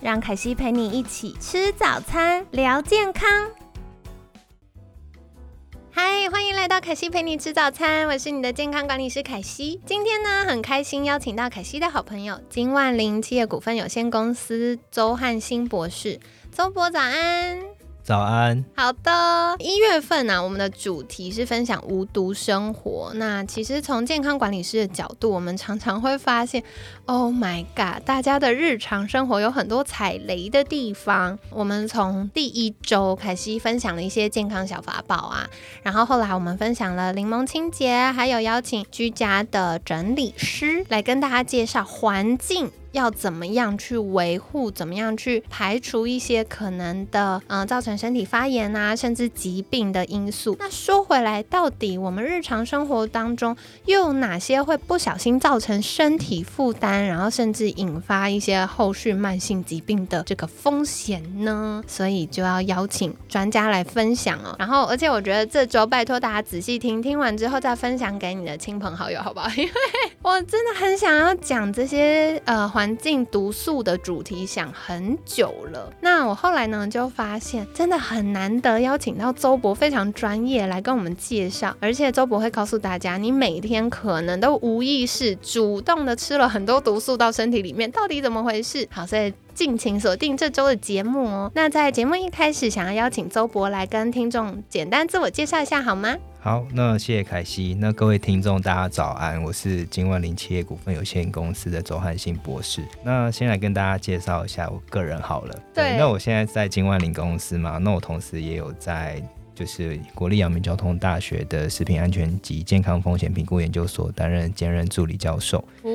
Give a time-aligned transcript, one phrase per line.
[0.00, 3.28] 让凯西陪你一起吃早餐，聊健康。
[5.90, 9.80] 嗨，欢迎来到凯西陪你吃早餐，我是你的健康管理师凯西。
[9.84, 16.20] 今天呢，很开心邀请到凯西的好朋友金万林企业股份有限公司周汉新博士。
[16.52, 17.77] 周博，早安。
[18.08, 19.54] 早安，好的。
[19.58, 23.12] 一月份呢，我们的主题是分享无毒生活。
[23.16, 26.62] 那其实从健康管理师的角度，我们常常会发现
[27.04, 31.38] ，Oh my god，大家的日常生活有很多踩雷的地方。
[31.50, 35.46] 我们从第一周凯西分享了一些健康小法宝啊，
[35.82, 42.70] 然后后来我们分享了柠檬清洁，还有邀请居家的整理师来跟大家介绍环境。
[42.98, 44.70] 要怎么样去维护？
[44.72, 50.56] 怎么样去排除一些可能的，嗯，造成身体发炎啊，甚至疾病的因素？
[50.58, 61.82] 那说回来，到底我们日常生活当中又有哪些会不小心造成身体负担，然后甚至引发一些后续慢性疾病的这个风险呢？
[61.86, 64.56] 所以就要邀请专家来分享哦。
[64.58, 69.48] 然后，而且我觉得这周拜托大家仔细听，听完之后再分享给你的亲朋好友，好不好？
[69.56, 69.70] 因为
[70.22, 72.68] 我真的很想要讲这些，呃。
[72.68, 88.88] 环环境毒素的主题想很久了，那我后来呢就发现真的很难得邀请到周博非常专业来跟我们介绍，而且周博会告诉大家，你每天可能都无意识主动的吃了很多毒素到身体里面，到底怎么回事？
[88.90, 91.52] 好，所以敬请锁定这周的节目哦。
[91.54, 96.16] 那在节目一开始，想要邀请周博来跟听众简单自我介绍一下好吗？
[96.48, 97.76] 好，那谢谢凯西。
[97.78, 102.82] 那各位听众，大家早安，我是金万林企业股份有限公司的周汉新博士。
[103.04, 105.54] 那先来跟大家介绍一下我个人好了。
[105.74, 109.22] 对，那我现在在金万林公司嘛，那我同时也有在
[109.54, 115.62] 就是国立阳明交通大学的食品安全及健康风险评估研究所担任兼任助理教授。
[115.82, 115.90] 哦，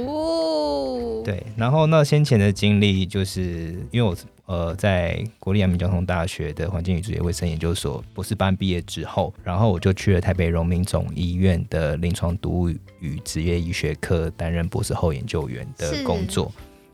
[1.24, 4.16] 对，然后那先前的经历就是因为我。
[4.46, 12.70] 呃，在国立阳明交通大学的环境与职业卫生研究所博士班毕业之后，然后我就去了台北荣民总医院的临床毒物
[13.00, 16.52] 与职业医学科担任博士后研究员的工作。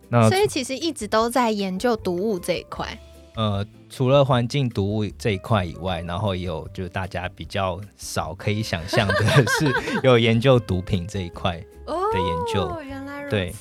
[0.09, 2.87] 那所以其实一直都在研究毒物这一块。
[3.35, 9.73] 呃，除了环境毒物这一块以外，然后也有就是大家比较少可以想象的是
[10.05, 12.79] 有研究毒品这一块的研究。
[12.87, 13.31] 原来如此。
[13.31, 13.53] 对，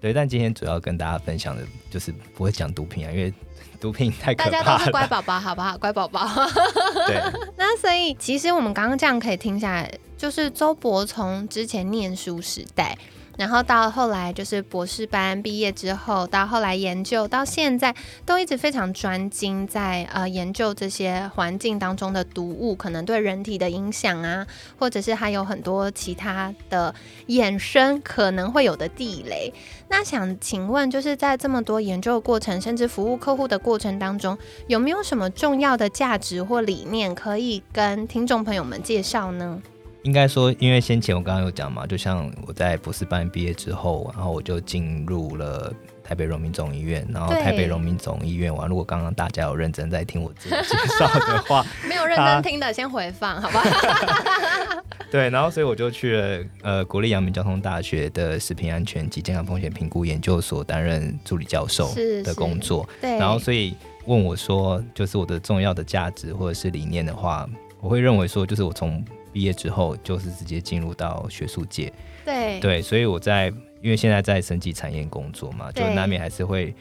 [0.00, 3.32] 但今天主要跟大家分享的就是不会讲毒品啊，因为
[3.80, 4.52] 毒品太可怕了。
[4.52, 5.76] 大家都是乖宝宝，好不好？
[5.78, 6.26] 乖宝宝。
[7.06, 7.22] 对。
[7.56, 12.96] 那所以其实我们刚刚这样可以听下来，就是周伯从之前念书时代。
[13.36, 24.46] 然后到后来就是博士班毕业之后，到后来研究，到现在都一直非常专精在呃研究这些环境当中的毒物可能对人体的影响啊，
[24.78, 26.94] 或者是还有很多其他的
[27.28, 29.52] 衍生可能会有的地雷。
[29.88, 34.36] 那想请问，就是在这么多研究的过程，甚至服务客户的过程当中，
[34.66, 39.60] 有没有什么重要的价值或理念可以跟听众朋友们介绍呢？
[40.04, 45.72] 应该说，因为先前我刚刚有讲嘛，就像我在博士班毕业之后，然后我就进入了
[46.04, 48.68] 台北荣民总医院，然后台北荣民总医院完。
[48.68, 54.84] 如果刚刚大家有认真在听我自己介绍的话， 没有认真听的先回放，好不好？
[55.10, 61.90] 对，然后所以我就去了呃国立阳明交通大学的食品安全及健康风险评估研究所担任助理教授
[62.22, 62.86] 的工作。
[63.00, 67.48] 对，然后所以问我说，就是我的重要的价值或者是理念的话，
[67.80, 69.02] 我会认为说，就是我从
[69.34, 71.92] 毕业之后就是直接进入到学术界，
[72.24, 72.60] 对。
[72.60, 73.52] 对，所以我在
[73.82, 76.72] 因为现在在生技产业工作嘛，就难免还是会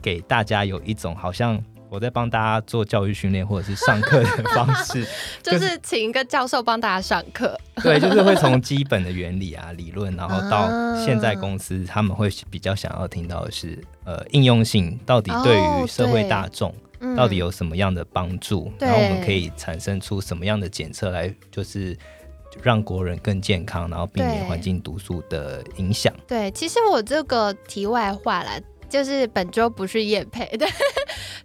[0.00, 5.04] 给大家有一种好像我在帮大家做教育训练或者是上课的方式，
[5.42, 10.68] 就是请一个教授帮大家上课，对，就是会从基本的原理啊理论，然后到
[11.04, 16.72] 现在公司他们会比较想要听到的是呃应用性到底对于社会大众。
[17.14, 18.72] 到底有什么样的帮助？
[18.78, 21.96] 然后我们可以产生出什么样的检测来，就是
[22.62, 26.12] 让国人更健康，然后避免环境毒素的影响。
[26.26, 28.62] 对，其实我这个题外话来。
[28.96, 30.66] 就是本周不是叶配 的，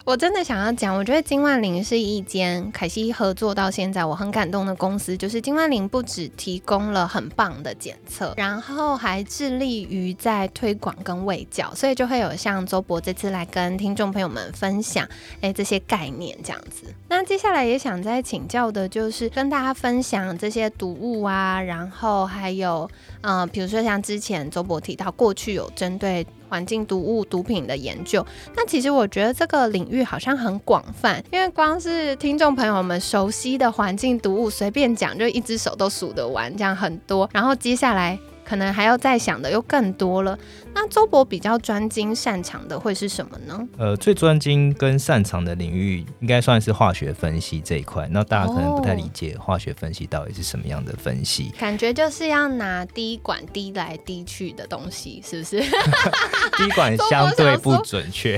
[0.05, 15.05] 我真的想要讲，我觉得金万林是一间凯西合作到现在我很感动的公司，就是金万林不只提供了很棒的检测，然后还致力于在推广跟卫教，所以就会有像周博这次来跟听众朋友们分享，
[15.41, 16.85] 哎，这些概念这样子。
[17.09, 22.89] 那接下来也想再请教的就是跟大家分享这些毒物啊，然后还有，
[23.21, 26.25] 嗯，比如说像之前周博提到，过去有针对。
[26.51, 28.27] 环境毒物、毒品的研究，
[28.57, 37.29] 那其实我觉得这个领域好像很广泛，因为光是听众朋友们熟悉的环境毒物，随便讲就一只手都数得完，这样很多。
[37.31, 38.19] 然后接下来。
[38.43, 40.37] 可能还要再想的又更多了。
[40.73, 43.67] 那周博比较专精擅长的会是什么呢？
[43.77, 48.07] 呃，最专精跟擅长的领域应该算是化学分析这一块。
[48.09, 55.59] 那大家可能不太理解化学分析到底是什么样的分析，感觉就是要拿滴管滴来滴去的东西，是不是？
[56.57, 58.37] 滴管相对不准确。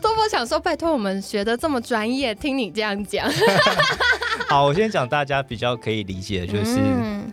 [0.00, 3.30] 周博 想说，拜托我们学的这么专业，听你这样讲。
[4.48, 6.80] 好，我先讲大家比较可以理解的就是，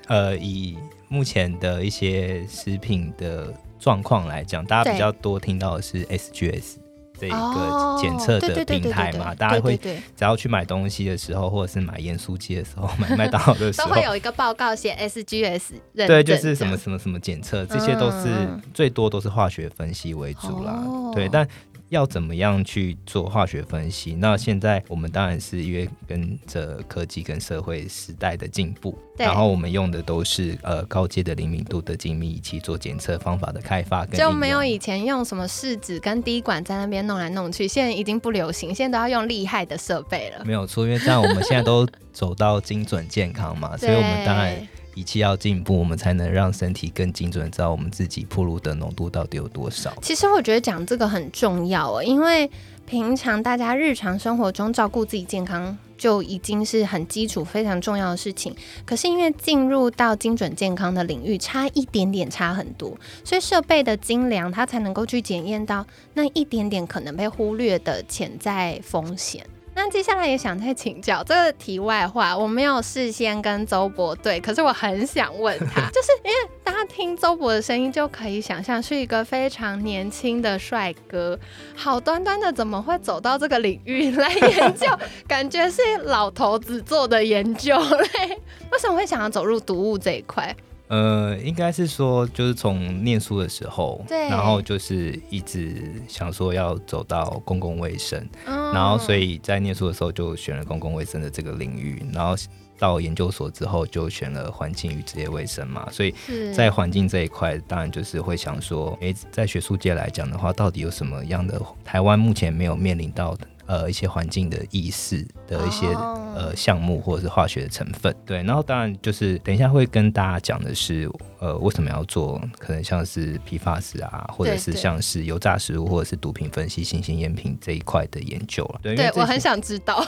[0.07, 0.77] 呃，以。
[1.11, 6.77] 目前的一些食品的状况来讲，大家比较多听到的是 SGS
[7.19, 20.81] 这一个检测的平台嘛，大家会只要去买东西的时候，或者是买盐酥鸡的时候，买麦当劳的时候，都会有一个报告写 SGS 对，就是什么什么什么检测，这些都是最多都是化学分析为主啦，
[21.13, 21.45] 对，但。
[21.91, 24.13] 要怎么样去做化学分析？
[24.13, 40.45] 那现在我们当然是因为跟着科技跟社会时代的进步，然后我们用的都是呃高阶的灵敏度的精密仪器做检测方法的开发，就没有以前用什么试纸跟滴管在那边弄来弄去，现在已经不流行，现在都要用厉害的设备了。
[40.45, 44.65] 没有错，因为这样我们现在都走到精准健康嘛， 所以我们当然。
[44.95, 49.93] 仪器要进步，我们才能让身体更精准，知道我们自己铺路的浓度到底有多少。
[50.01, 52.49] 其实我觉得讲这个很重要哦，因为
[52.85, 58.53] 平常大家日常生活中照顾自己健康就已经是很基础、非常重要的事情。
[58.85, 65.85] 可是因为进入到精准健康的领域，差一点点差很多，所以设备的精良，它才能够去检验到
[66.15, 69.45] 那一点点可能被忽略的潜在风险。
[69.73, 81.39] 那接下来也想再请教这个题外话，我没有事先跟周博对，可是我很想问他， 就是因为大家听周博的声音就可以想象是一个非常年轻的帅哥，
[81.75, 84.87] 好端端的怎么会走到这个领域来研究？
[85.27, 88.39] 感觉是老头子做的研究嘞？
[88.71, 90.55] 为什么会想要走入毒物这一块？
[90.91, 102.35] 呃，应该是说，就是从念书的时候，对，然后就是一直想说要走到公共卫生，嗯然后所以在念书的时候就选了公共卫生的这个领域，然后
[102.77, 106.13] 到研究所之后就选了环境与职业卫生嘛，所以
[106.53, 113.47] 在环境这一块，当然就是会想说，诶，在学术界来讲的话，到底有什么样的台湾目前没有面临到的？
[113.71, 115.87] 呃，一些环境的意识的一些
[116.35, 121.09] 呃项目或者是化学的成分，对，然后当然就是等一下会跟大家讲的是，
[121.39, 128.81] 呃，为什么要做可能像是批发式啊，或者是像是油炸食物或者是毒品分析、新型烟品这一块的研究了。
[128.83, 130.05] 对，我很想知道，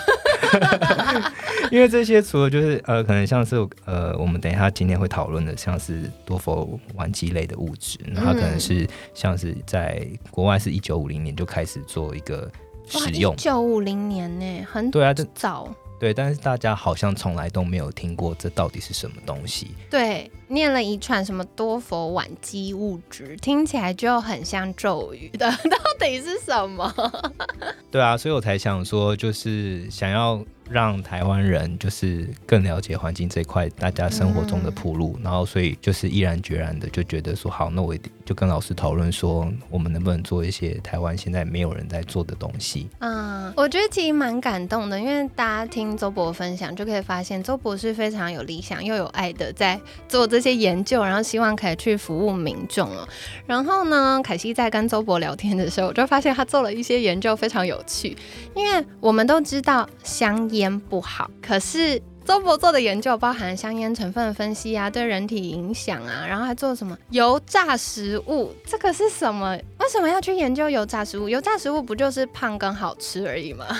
[1.71, 3.56] 因为这些除了就是呃，可能像是
[3.86, 12.51] 呃，我们等一下今天会讨论的，像是多氟烷基类的物质，那它可能是像是在国外是一九五零年就开始做一个。
[12.88, 19.70] 使用九五零年呢，很对啊，这早对，但是大家好像从来都没有听过这到底是什么东西。
[19.90, 26.94] 对，念了一串什么多佛晚基物质，听起来就很像咒语的， 到底是什么？
[27.90, 30.44] 对啊，所以我才想说，就是想要。
[30.74, 42.89] 让台湾人就是更了解环境这一块，大家生活中的铺路，然后所以就是毅然决然的就觉得说好，那我就跟老师讨论说，我们能不能做一些台湾现在没有人在做的东西。
[43.00, 53.08] 嗯，我觉得其实蛮感动的，因为大家听周博分享就可以发现，周博是非常有理想又有爱的在做这些研究，然后希望可以去服务民众哦。
[53.46, 58.18] 然后呢，凯西在跟周博聊天的时候，我就发现他做了一些研究非常有趣，
[58.56, 60.62] 因为我们都知道香烟。
[60.63, 68.53] 烟不好，可是周博做的研究包含香烟成分的分析啊，对人体影响啊，然后还做什么油炸食物？
[68.65, 69.58] 这个是什么？
[69.79, 71.27] 为什么要去研究油炸食物？
[71.27, 73.65] 油炸食物不就是胖跟好吃而已吗？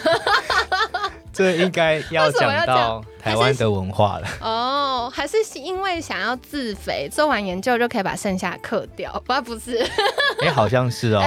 [1.31, 9.11] 这应该要讲到台湾的文化了 哦，还是因为想要自肥，做完研究就可以把剩下克掉？
[9.25, 9.83] 不，不是？
[10.43, 11.23] 哎，好像是哦。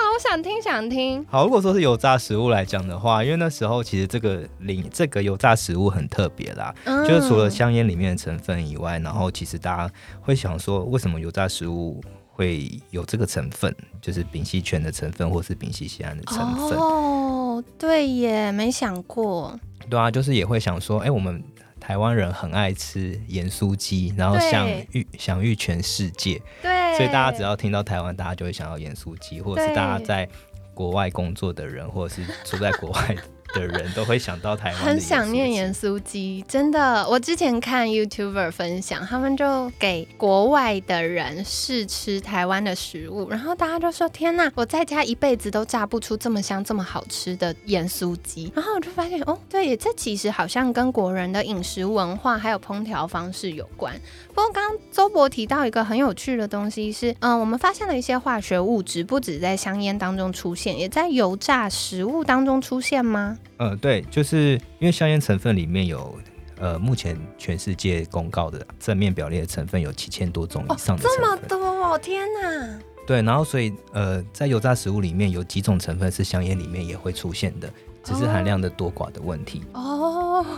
[0.00, 1.22] 好，我想听，想听。
[1.28, 6.74] 好，如果说是油炸食物来讲的话，因为那时候其实这个零这个油炸食物很特别啦，
[7.06, 12.00] 就是除了香烟里面的成分以外，然后其实大家会想说，为什么油炸食物？
[12.32, 16.78] 会有这个成分，就是丙烯醛的成分，或是丙烯酰胺的成分。
[16.78, 19.54] 哦，对耶，没想过。
[19.90, 21.44] 对啊，就是也会想说，哎，我们
[21.90, 26.40] 台湾人很爱吃盐酥鸡，然后享誉享誉全世界。
[26.62, 30.28] 对，所以大家只要听到台湾，大家就会想要盐酥鸡，或者是大家在
[30.72, 33.16] 国外工作的人，或者是住在国外。
[33.54, 37.06] 的人都会想到台湾，很想念盐酥鸡，真的。
[37.08, 53.94] 我之前看 YouTuber 分享，他们就给国外的人试吃台湾的食物，然后大家就说：“天哪，我在家一辈子都炸不出这么香、这么好吃的盐酥鸡。”然后我就发现，哦，对，这其实好像跟国人的饮食文化还有烹调方式有关。
[54.28, 63.38] 不过刚刚周博提到一个很有趣的东西是，嗯，我们发现了一些化学物质不止在香烟当中出现，也在油炸食物当中出现吗？
[63.58, 66.18] 呃，对，就是因为香烟成分里面有，
[66.58, 72.78] 呃，目前全世界公告的正面表列的成分有七千多种以上的这么多哦，天哪！
[73.06, 77.70] 对，然后所以呃，在油炸食物里面有几种成分是香烟里面也会出现的。
[78.02, 80.09] 只是含量的多寡的问题哦，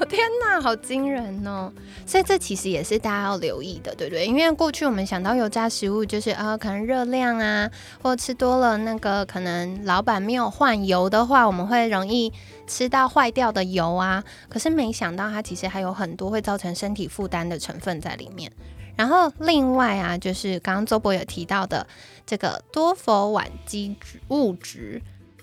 [0.08, 1.72] 天哪，好惊人哦！
[2.06, 4.26] 所以这其实也是大家要留意的，对不对？
[4.26, 7.70] 因为过去我们想到油炸食物，就是啊，可能热量啊，
[8.02, 12.32] 或吃多了那个，可能老板没有换油的话，我们会容易
[12.66, 14.22] 吃到坏掉的油啊。
[14.48, 18.50] 可是没想到它其实还有很多会造成身体负担的成分在里面。
[18.96, 21.86] 然后另外啊，就是刚刚周博有提到的
[22.26, 23.96] 这个多佛烷基
[24.28, 25.00] 物质。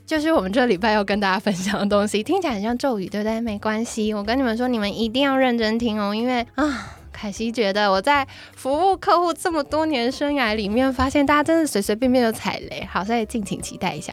[0.09, 3.39] 就是我们这礼拜要跟大家分享的东西，听起来很像咒语，对不对？
[3.39, 14.11] 没关系，我跟你们说，你们一定要认真听哦，因为啊，凯西觉得我在服务客户这么多年生涯里面，发现大家真的随随便便就踩雷，好，所以敬请期待一下。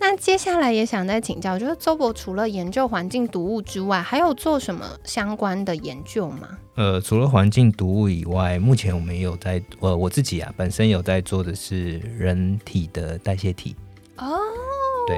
[0.00, 6.58] 那接下来也想再请教，就是周博除了研究环境毒物之外，还有做什么相关的研究吗？
[6.74, 13.76] 呃，除了环境毒物以外，目前我们也有在，呃，我自己啊，本身有在做的是人体的代谢体
[14.16, 14.40] 哦。
[15.08, 15.16] 对，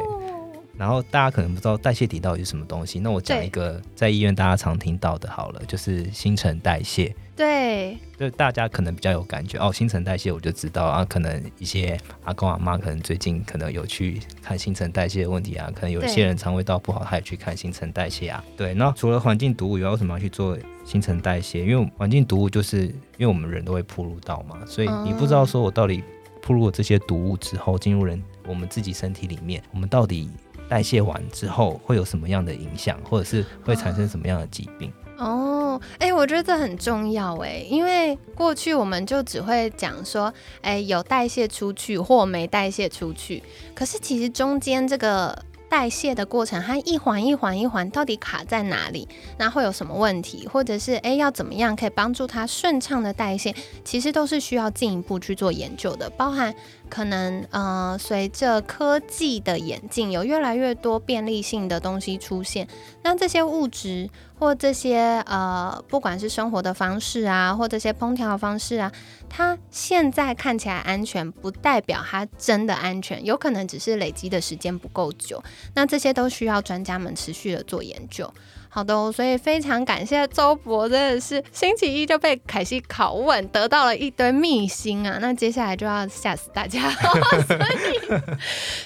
[0.79, 7.13] 然后大家可能不知道代谢体到底是什么东西，那我讲一个在医院大家常听到的，好了，就是新陈代谢。
[7.35, 18.45] 对，就大家可能比较有感觉哦，新陈代谢我就知道啊，可能一些阿公阿妈可能最近可能有去看新陈代谢的问题啊，可能有些人肠胃道不好，他也去看新陈代谢啊。
[18.57, 21.65] 对，那除了环境毒物以外，为什么要去做新陈代谢？
[21.65, 26.03] 因为环境毒物就是因为我们人都会铺入到嘛，所以你不知道说我到底
[26.43, 28.23] 铺入了这些毒物之后进入人。
[28.47, 30.31] 我们自己身体里面，我们到底
[30.69, 34.93] 代谢完之后会有什么样的影响，或者是会产生什么样的疾病？
[35.17, 40.33] 哦，哎，我觉得这很重要哎，因为过去我们就只会讲说，
[40.63, 43.43] 哎，有代谢出去或没代谢出去，
[43.75, 45.45] 可是其实中间这个。
[45.71, 49.07] 代谢的过程，它一环一环一环到底卡在哪里？
[49.37, 50.49] 那会有什么问题？
[50.51, 53.55] 或者是诶，要怎么样可以帮助它顺畅的代谢？
[53.85, 56.09] 其实都是需要进一步去做研究的。
[56.17, 56.55] 包含
[56.89, 62.67] 可能呃，随着科技的演进，有越来越多便利性的东西出现，
[63.03, 64.11] 那这些物质。
[64.41, 68.93] 或这些呃，不管是生活的方式啊，或这些烹调方式啊，
[69.29, 75.43] 它现在看起来安全，不代表它真的安全，有可能只是累积的时间不够久。
[75.75, 78.33] 那这些都需要专家们持续的做研究。
[78.69, 85.19] 好的，所以非常感谢周博，真的是星期一就被凯西拷问，得到了一堆秘辛啊！
[85.21, 86.91] 那接下来就要吓死大家，
[87.47, 88.21] 所以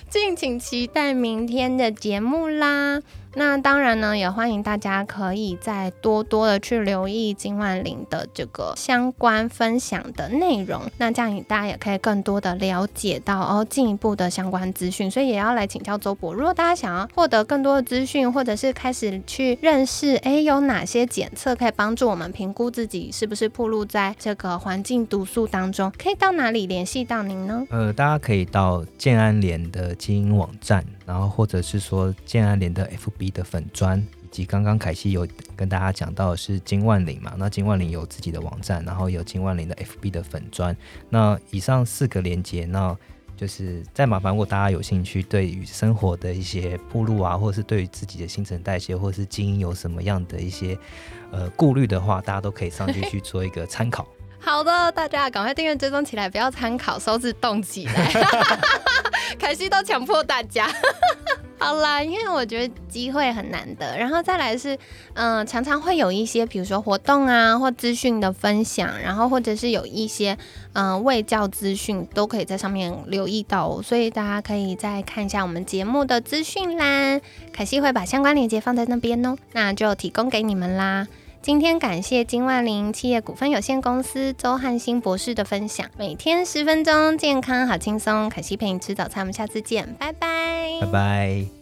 [0.09, 3.01] 敬请期待明天的节目啦。
[3.35, 10.83] 那当然呢，也欢迎大家可以再多多的去留意金万林的这个相关分享的内容。
[10.99, 15.11] 那这样大家也可以更多的了解到哦进一步的相关资讯。
[15.11, 27.67] 所以也要来请教周博，如果大家想要获得更多的资讯，或者是开始去认识，哎，有哪些检测可以帮助我们评估自己是不是暴露在这个环境毒素当中，可以到哪里联系到您呢？
[27.71, 30.85] 呃，大家可以到建安联的基因网站。
[31.05, 37.35] 然后，或者是说建安联的 FB 的粉砖，以及刚刚凯西有跟大家讲到的是金万林嘛？
[37.37, 40.77] 那金万林有自己的网站，然后有金万林的 FB 的粉砖。
[41.09, 42.97] 那以上四个连接，那
[43.37, 50.79] 就是再麻烦，如果大家有兴趣，对于生活的一些铺路啊，或者是对于自己的新陈代谢或者是基因有什么样的一些
[51.33, 54.07] 呃顾虑的话，大家都可以上去去做一个参考。
[54.39, 58.13] 好的，大家赶快订阅追踪起来，不要参考，手指动起来。
[59.39, 60.69] 凯西都强迫大家。
[61.59, 64.77] 好啦，因为我觉得机会很难得，然后再来是，
[65.15, 70.37] 嗯，常常会有一些，比如说活动啊，或资讯的分享，然后或者是有一些，
[70.73, 77.21] 嗯，卫教资讯都可以在上面留意到哦，所以大家可以再看一下我们节目的资讯栏，
[77.53, 81.07] 凯西会把相关链接放在那边哦，那就提供给你们啦。
[81.43, 85.85] 今天感谢金万林企业股份有限公司周汉新博士的分享。
[85.99, 88.31] 每天十分钟，健康好轻松。
[88.31, 91.62] 可惜陪你吃早餐，我们下次见，拜拜，拜拜。